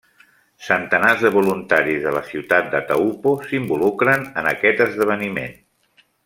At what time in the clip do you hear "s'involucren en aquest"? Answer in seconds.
3.51-4.83